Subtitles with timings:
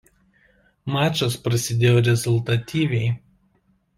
[0.95, 3.13] Mačas prasidėjo rezultatyviai.